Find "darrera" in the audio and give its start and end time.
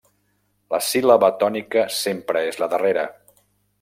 2.73-3.05